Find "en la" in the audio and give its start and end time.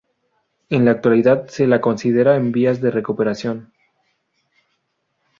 0.69-0.89